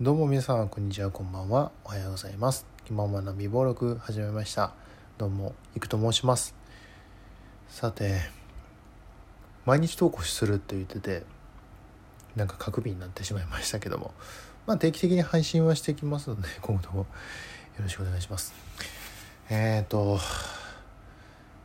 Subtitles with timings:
[0.00, 1.70] どうも皆さんこんにちはこんばんは。
[1.84, 2.66] おはようございます。
[2.84, 4.72] 気ままな美貌録始めました。
[5.18, 6.52] どうもいくと申します。
[7.68, 8.18] さて
[9.64, 11.22] 毎日投稿するって言ってて
[12.34, 14.12] なんか角瓶になってしまいましたけども。
[14.66, 16.98] まあ定期的に配信はしていきますので 今後とも。
[16.98, 17.06] よ
[17.78, 18.52] ろしくお願いします。
[19.48, 20.18] えっ、ー、と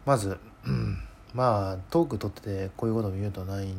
[0.05, 0.37] まず、
[0.67, 0.99] うん。
[1.33, 3.73] まあトーク取っててこういうことを言うとない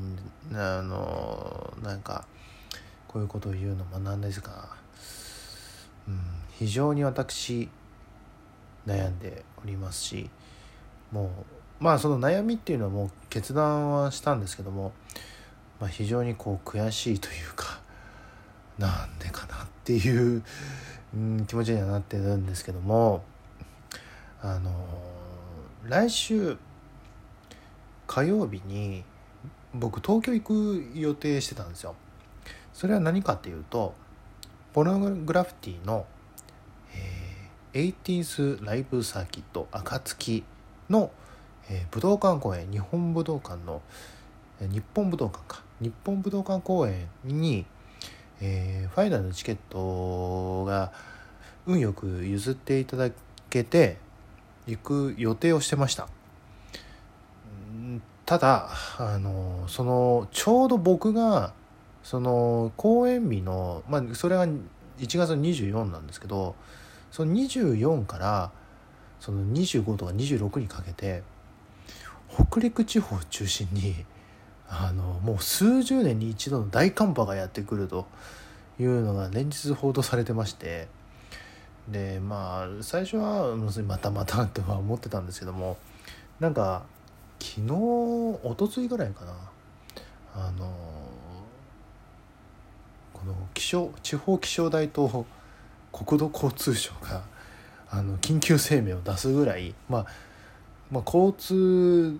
[0.55, 2.27] あのなんか
[3.11, 4.69] こういうことを言うのもなんですが、
[6.07, 6.21] うん、
[6.53, 7.69] 非常に私
[8.87, 10.31] 悩んでおりますし
[11.11, 11.25] も
[11.81, 14.93] うまあその悩みっていうのはもう決断はしたんですけども、
[15.81, 17.81] まあ、非常にこう悔しいというか
[18.79, 20.45] なんでかなっていう、
[21.13, 23.25] うん、気持ちにはなってるんですけども
[24.41, 24.71] あの
[25.83, 26.57] 来週
[28.07, 29.03] 火曜日に
[29.75, 31.97] 僕東京行く予定してたんですよ。
[32.81, 33.93] それは何かっていうと
[34.73, 36.07] ポノグラフィティの、
[37.75, 40.45] えー、80s ライブサーキット暁
[40.89, 41.11] の、
[41.69, 43.83] えー、武道館公演日本武道館の、
[44.61, 45.63] 日本武道館か。
[45.83, 47.67] 日本武道館公演に、
[48.41, 50.91] えー、ファイナルのチケットが
[51.67, 53.11] 運よく譲っていただ
[53.51, 53.99] けて
[54.67, 56.09] 行く予定をしてました。
[58.25, 61.53] ただあのそのちょうど僕が
[62.03, 64.59] その公演日のまあそれが1
[64.99, 66.55] 月の24なんですけど
[67.11, 68.51] その24から
[69.19, 71.23] その25とか26にかけて
[72.29, 74.05] 北陸地方を中心に
[74.69, 78.07] あのもう数十年に一度の大寒波がやってくると
[78.79, 80.89] いうのが連日報道されてまして
[81.89, 85.77] でまあ最初はまたまたとは思ってたんですけども
[86.39, 86.85] なんか
[87.41, 89.33] 昨日おとついぐらいかな
[90.35, 90.73] あの
[93.21, 95.27] この気象地方気象台と
[95.93, 97.23] 国土交通省が
[97.91, 100.07] あの緊急声明を出すぐらい、まあ、
[100.91, 102.19] まあ交通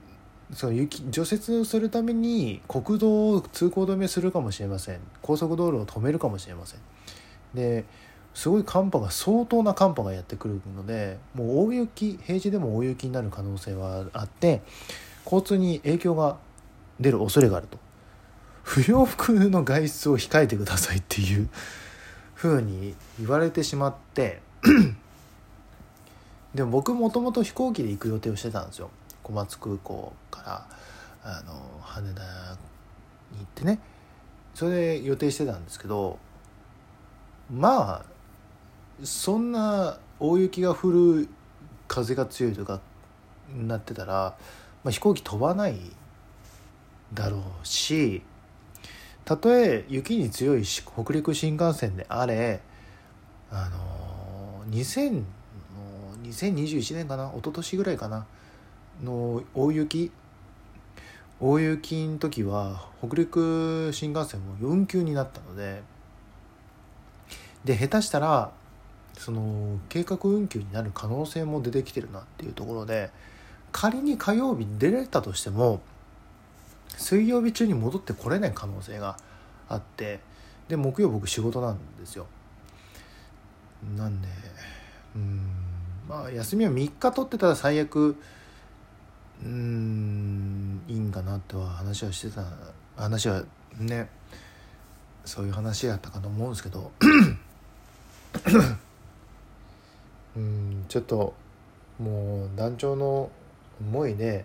[0.53, 4.99] その雪除雪をするために国道を通行止めするかもしれません。
[5.23, 6.81] 高速道路を止めるかもしれません。
[7.55, 7.87] で
[8.35, 14.61] すごい寒波が相当な寒波がやってくるのでもう大雪平地でも大雪になる可能性はあって
[15.25, 16.37] 交通に影響が
[17.01, 17.79] 出る恐れがあると。
[18.71, 21.49] 不要不急の外出を控えてくださいっていう
[22.35, 24.41] ふうに言われてしまって
[26.55, 28.91] でも僕もともと飛行機で行く予定をしてたんですよ。
[29.25, 30.67] 小松空港から
[31.25, 32.23] あの羽田
[33.33, 33.81] に行ってね。
[34.55, 36.21] それで予定してたんですけど
[37.53, 38.05] まあ
[39.03, 41.29] そんな大雪が降る
[41.89, 42.81] 風が強いとか
[43.53, 44.37] なってたら
[44.85, 45.77] まあ、飛行機飛ばない
[47.13, 48.23] だろうし
[49.25, 52.61] たとえ雪に強い北陸新幹線であれ
[53.51, 55.25] あの2000
[56.31, 58.27] 2021年かな一昨年ぐらいかな
[59.03, 60.13] の大雪
[61.41, 65.83] 大雪の時は北陸新幹線も4級になったので
[67.65, 68.53] で下手したら
[69.19, 73.11] その計画運休になる可能性も出てきてるなっていうところで
[73.73, 75.81] 仮に火曜日に出れたとしても
[77.01, 79.17] 水曜日中に戻ってこれない可能性が
[79.69, 80.21] あって
[80.69, 82.27] で木曜僕仕事なんですよ。
[83.97, 84.29] なんで
[85.17, 85.41] うん
[86.07, 88.17] まあ休みは3日取ってたら最悪
[89.43, 92.45] うんいいんかなとは話はしてた
[92.97, 93.43] 話は
[93.79, 94.11] ね
[95.25, 96.93] そういう話やったかと思うんですけど。
[100.37, 101.35] うんちょっと
[101.99, 103.31] もう団長の
[103.81, 104.45] 思いで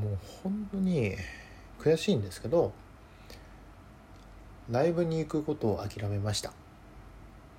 [0.00, 1.16] もう本当に
[1.80, 2.72] 悔しいんですけど
[4.70, 6.52] ライブに行くことを諦めました。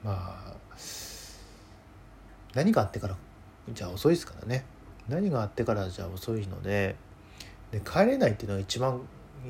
[0.04, 0.54] まあ
[2.54, 3.16] 何があってから
[3.72, 4.66] じゃあ遅いですからね。
[5.08, 6.96] 何があってからじゃ遅いので
[7.72, 9.02] で帰れないっていうのが一番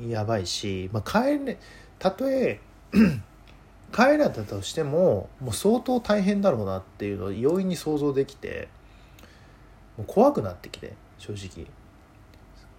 [0.08, 1.58] やばいし、まあ、帰れ
[1.98, 2.60] たとえ
[3.92, 8.68] 帰られたとしてももう相当大変だろうなっていうのを容易に想像できて
[9.96, 11.66] もう怖くなってきて正直。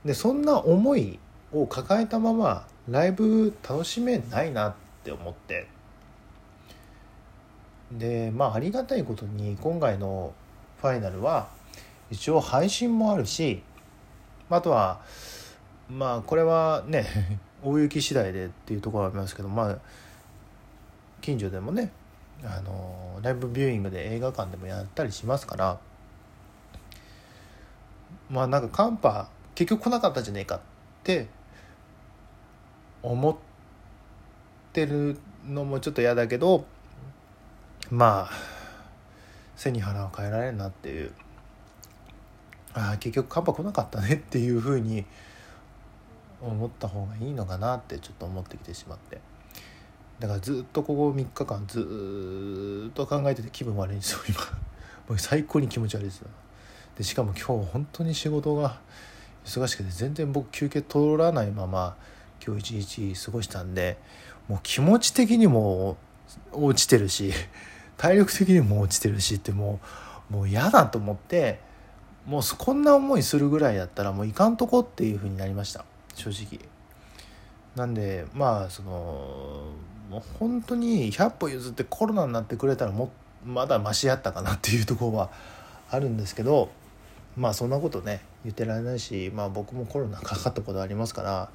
[0.06, 1.19] でそんな思い
[1.51, 4.74] を抱えたままライブ楽しめないなっ
[5.04, 5.68] て思って。
[7.92, 10.34] でまあありがたいことに今回の
[10.80, 11.50] ファイナルは
[12.12, 13.63] 一応配信もあるし
[14.50, 15.01] あとは
[15.90, 19.78] まあこれはね 大雪次第でっていうところはありますけどまあ
[21.22, 21.92] 近所でもね
[22.44, 25.80] あのライブビューイングで映画館でもやったりしますから
[28.30, 29.28] まあなんか寒波
[29.60, 30.60] 結局来なかったじゃねえかっ
[31.04, 31.28] て
[33.04, 33.36] 思っ
[34.72, 36.64] てるのもちょっと嫌だけど
[37.92, 38.34] まあ
[39.58, 41.12] 背に腹は変えられんなっていう。
[42.74, 45.04] ああ結局寒波来なかったねっていうふうに
[46.42, 49.20] 思った方がいいのかなってちょっと思ってきてしまって。
[50.20, 54.40] だからずっとここ3日間ずっと考えてて気分悪いんですよ今。
[55.10, 56.24] もう最高に気持ち悪いです
[56.98, 58.80] でしかも今日本当に仕事が
[59.50, 61.96] 忙しくて全然僕休憩取らないまま
[62.46, 63.98] 今日一日過ごしたんで
[64.48, 65.98] もう気持ち的にも
[66.51, 67.34] 落ちてるし
[67.98, 69.80] 体力的にも落ちてるしっても
[70.30, 71.60] うもう嫌だと思って
[72.28, 75.84] もうこんな思いするぐらいだったらもういかんとこっていう風になりました。
[76.13, 76.60] 正直。
[77.75, 78.92] なんでまあその
[80.10, 83.12] もう本当に100歩譲ってコロナになってくれたらも
[83.44, 85.30] まだマシやったかなっていうところは
[85.90, 86.69] あるんですけど
[87.40, 91.50] まあそんなことね言ってられないしまあ僕もコロナかかったことありますから、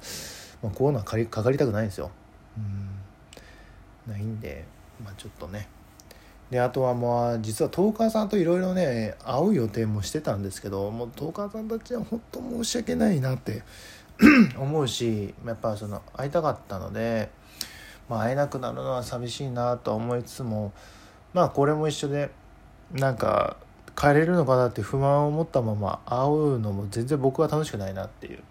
[0.63, 1.11] まあ、コロナか
[1.43, 2.09] かりたくないんですよ。
[2.57, 4.11] うん。
[4.11, 4.65] ないんで
[5.03, 5.67] まあちょっとね。
[6.49, 13.63] であとはまあ実はトーカーさんといろいろね会う予定もしてたんですけどもうトーカーさんたちは本当申し訳ないなって
[14.57, 17.29] 思うしやっぱその会いたかったので、
[18.09, 20.71] まあ、会えなくなるのは寂しいなと思いつつも
[21.33, 22.31] まあこれも一緒で
[22.91, 23.57] なんか
[23.95, 28.43] 帰れるのかなって不満を持ったまま会うのも全然僕は楽しくないなっていう。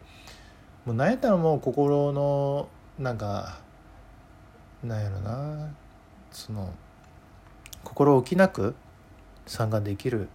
[0.86, 2.68] もう何やったらもう心の
[2.98, 3.58] なんか
[4.82, 5.68] なんやろな。
[6.30, 6.74] その
[7.84, 8.74] 心置きなく
[9.46, 10.28] 参加できる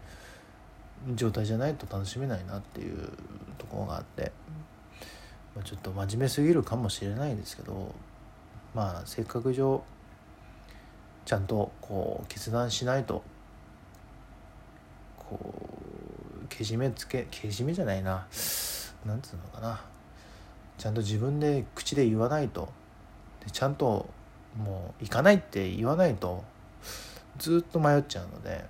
[1.15, 3.09] 状態じゃないと楽しめないなっていう
[3.57, 4.31] ところがあって、
[5.55, 7.94] まあ、ちょっと真面目すぎるかもしれないんですけど
[8.73, 9.81] まあせっかく上
[11.25, 13.23] ちゃんとこう決断しないと
[15.29, 15.39] こ
[16.43, 18.27] うけじめつけけじめじゃないな。
[19.05, 19.81] なんつうのかな。
[20.77, 22.69] ちゃんと自分で口で言わないと。
[23.45, 24.09] でちゃんと
[24.57, 26.43] もう行かないって言わないと。
[27.37, 28.65] ずっと迷っちゃうので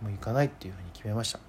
[0.00, 1.40] もう行かないっていうふうに決めました。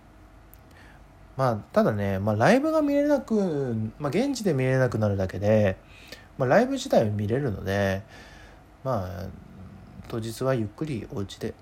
[1.38, 5.78] まあただね、まあ、ライブが見れなく、まあ、現地で見れなくなるだけで、
[6.38, 8.02] まあ、ライブ自体は見れるので
[8.84, 9.28] まあ
[10.08, 11.54] 当日はゆっくりお家で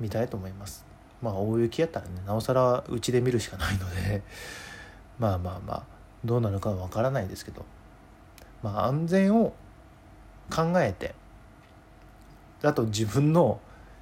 [0.00, 0.93] 見たいと思います。
[1.24, 4.22] まあ大雪やったらねなおさらうちで見るしかないので
[5.18, 5.82] まあまあまあ
[6.22, 7.64] どうなるかは分からないですけど
[8.62, 9.54] まあ安全を
[10.54, 11.14] 考えて
[12.62, 13.58] あと自分の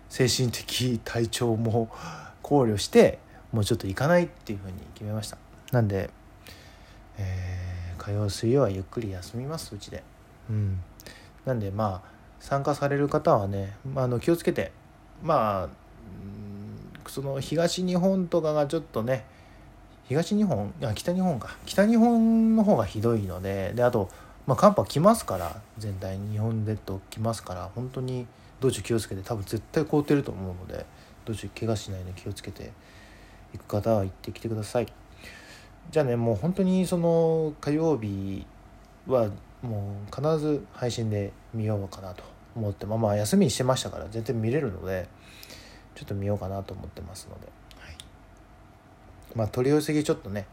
[0.09, 1.89] 精神的体調も
[2.43, 3.21] 考慮して
[3.53, 5.39] もうちょっと行かないっていうふうに決めました。
[5.71, 6.11] なんで、
[7.19, 10.03] えー、火曜水曜はゆっくり休みますうちで。
[10.51, 10.83] うん。
[11.45, 12.11] なんでまあ
[12.41, 14.73] 参加される方はね、まあ、あの気をつけて
[15.23, 15.69] まあ
[17.12, 19.26] その東日本とかがちょっとね
[20.09, 21.59] 東日本あ北日本か。
[21.67, 24.09] 北日本の方がひどいのでであと、
[24.47, 28.26] まあ、寒波来ますから全体日本列島来ますから本当に
[28.61, 30.87] 道中気をつけて多分絶対凍ってると思うので
[31.26, 32.73] 道中怪我しないように気をつけて
[33.53, 34.87] 行く方は行ってきてください。
[35.91, 38.47] じゃあねもう本当にその火曜日
[39.06, 39.29] は
[39.61, 42.25] もう必ず配信で見ようかなと
[42.56, 45.08] 思ってまあまあ休みにしてましたから全然見れるので
[45.94, 47.47] ちょっと見ようかなと思ってますので、
[47.79, 47.97] はい、
[49.35, 50.47] まあ取り寄せぎちょっとね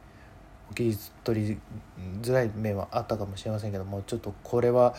[0.71, 1.57] お切り取り
[2.21, 4.95] づらい面はあったかもしれませんけどもちょっとこれは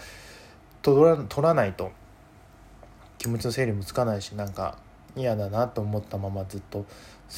[0.82, 1.92] 取ら取らないと
[3.18, 4.78] 気持ちの整理もつかないしなんか
[5.16, 6.86] 嫌だなと思ったままずっと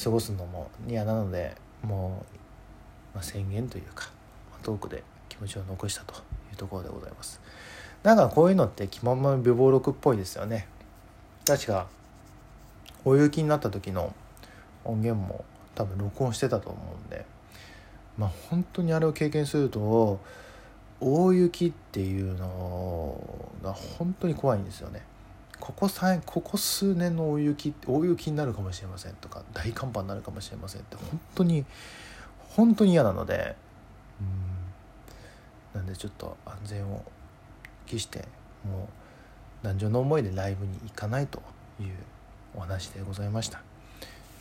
[0.03, 2.25] 過ごすのも嫌なのでも
[3.13, 4.09] う、まあ、宣言というか
[4.61, 6.15] トークで気持ちを残したと
[6.51, 7.41] いうところでございます。
[8.03, 10.67] なんかこういうのって気まま美貌録っぽいですよね。
[11.45, 11.87] 確か
[13.05, 14.13] 大雪になった時の
[14.83, 15.45] 音源も
[15.75, 17.25] 多分録音してたと思うんで
[18.17, 20.19] まあ本当にあれを経験すると
[20.99, 23.17] 大雪っていうの
[23.63, 25.01] が本当に怖いんですよね。
[25.59, 25.89] ここ
[26.25, 31.65] ここ数年の大雪大雪になるかもしれませんとか大寒波になるかもしれませんって本当に
[32.55, 33.55] 本当に嫌なので
[34.19, 34.63] うん。
[35.73, 37.03] なんでちょっと安全を
[37.85, 38.25] 期して
[38.63, 38.89] も
[39.63, 41.41] う男女の思いでライブに行かないと
[41.79, 41.87] いう
[42.55, 43.61] お話でございました。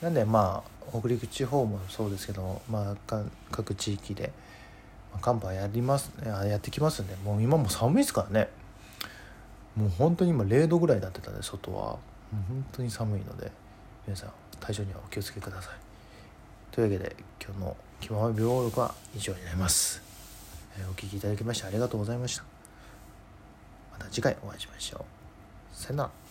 [0.01, 4.33] なんでまあ北陸地方もそうですけど、まあ、各地域で
[5.21, 8.49] 寒波やりますやってきますんでもう今も寒いですからね。
[9.77, 11.99] もう本当に今0度ぐらいになってたんで外は。
[12.33, 13.53] 本当に寒いので
[14.07, 15.75] 皆さん体調にはお気をつけください。
[16.75, 17.15] というわけで
[17.45, 20.03] 今日の「気まま病録」は以上になります、
[20.79, 22.45] えー、お聴きいただきましてありがとうございました。
[23.93, 25.77] また次回お会いしましょう。
[25.77, 26.22] さよなら。